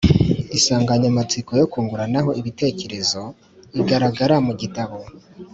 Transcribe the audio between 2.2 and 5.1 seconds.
ibitekerezo igaragara mu gitabo